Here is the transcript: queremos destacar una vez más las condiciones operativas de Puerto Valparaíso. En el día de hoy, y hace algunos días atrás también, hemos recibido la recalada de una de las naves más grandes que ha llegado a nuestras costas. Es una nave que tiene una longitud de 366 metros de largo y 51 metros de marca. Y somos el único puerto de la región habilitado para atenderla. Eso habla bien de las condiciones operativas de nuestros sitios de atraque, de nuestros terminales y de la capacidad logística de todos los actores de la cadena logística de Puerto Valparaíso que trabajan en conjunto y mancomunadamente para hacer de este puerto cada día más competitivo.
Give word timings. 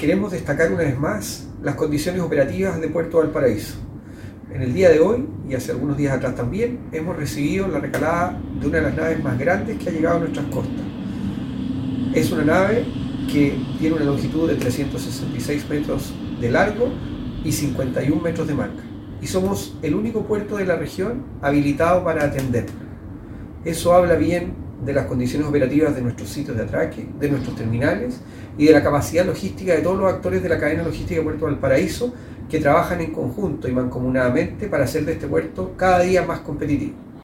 queremos 0.00 0.32
destacar 0.32 0.72
una 0.72 0.84
vez 0.84 0.98
más 0.98 1.46
las 1.62 1.74
condiciones 1.74 2.22
operativas 2.22 2.80
de 2.80 2.88
Puerto 2.88 3.18
Valparaíso. 3.18 3.74
En 4.50 4.62
el 4.62 4.72
día 4.72 4.88
de 4.88 4.98
hoy, 4.98 5.28
y 5.46 5.54
hace 5.54 5.72
algunos 5.72 5.98
días 5.98 6.14
atrás 6.14 6.34
también, 6.34 6.78
hemos 6.90 7.16
recibido 7.16 7.68
la 7.68 7.80
recalada 7.80 8.40
de 8.58 8.66
una 8.66 8.78
de 8.78 8.82
las 8.84 8.96
naves 8.96 9.22
más 9.22 9.38
grandes 9.38 9.76
que 9.76 9.90
ha 9.90 9.92
llegado 9.92 10.16
a 10.16 10.20
nuestras 10.20 10.46
costas. 10.46 10.80
Es 12.14 12.32
una 12.32 12.44
nave 12.44 12.86
que 13.30 13.54
tiene 13.78 13.96
una 13.96 14.06
longitud 14.06 14.48
de 14.48 14.54
366 14.54 15.68
metros 15.68 16.14
de 16.40 16.50
largo 16.50 16.90
y 17.44 17.52
51 17.52 18.22
metros 18.22 18.48
de 18.48 18.54
marca. 18.54 18.82
Y 19.20 19.26
somos 19.26 19.76
el 19.82 19.94
único 19.94 20.24
puerto 20.24 20.56
de 20.56 20.64
la 20.64 20.76
región 20.76 21.24
habilitado 21.42 22.02
para 22.04 22.24
atenderla. 22.24 22.72
Eso 23.66 23.92
habla 23.92 24.14
bien 24.14 24.54
de 24.84 24.92
las 24.92 25.06
condiciones 25.06 25.48
operativas 25.48 25.94
de 25.94 26.02
nuestros 26.02 26.28
sitios 26.28 26.56
de 26.56 26.64
atraque, 26.64 27.06
de 27.18 27.28
nuestros 27.30 27.56
terminales 27.56 28.20
y 28.56 28.66
de 28.66 28.72
la 28.72 28.82
capacidad 28.82 29.24
logística 29.24 29.74
de 29.74 29.82
todos 29.82 29.98
los 29.98 30.12
actores 30.12 30.42
de 30.42 30.48
la 30.48 30.58
cadena 30.58 30.82
logística 30.82 31.16
de 31.16 31.22
Puerto 31.22 31.44
Valparaíso 31.46 32.14
que 32.48 32.58
trabajan 32.58 33.00
en 33.00 33.12
conjunto 33.12 33.68
y 33.68 33.72
mancomunadamente 33.72 34.68
para 34.68 34.84
hacer 34.84 35.04
de 35.04 35.12
este 35.12 35.26
puerto 35.26 35.74
cada 35.76 36.00
día 36.00 36.22
más 36.22 36.40
competitivo. 36.40 37.09